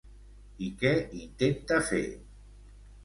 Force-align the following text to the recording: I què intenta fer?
I 0.67 0.69
què 0.79 0.93
intenta 1.19 1.81
fer? 1.91 2.03